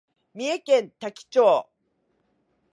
[0.33, 1.69] 三重県多気町